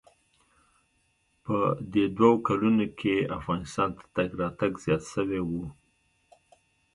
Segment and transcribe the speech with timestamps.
[1.43, 1.57] په
[1.93, 5.51] دې دوو کلونو کښې افغانستان ته تگ راتگ زيات سوى و.